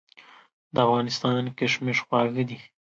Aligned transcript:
د 0.73 0.75
افغانستان 0.87 1.41
کشمش 1.59 1.97
خواږه 2.05 2.43
دي. 2.49 2.59